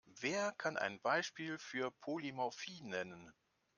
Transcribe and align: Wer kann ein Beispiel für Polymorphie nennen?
Wer 0.19 0.51
kann 0.53 0.77
ein 0.77 0.99
Beispiel 0.99 1.59
für 1.59 1.91
Polymorphie 1.91 2.81
nennen? 2.81 3.31